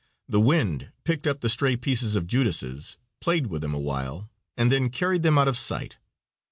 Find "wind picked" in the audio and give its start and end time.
0.41-1.27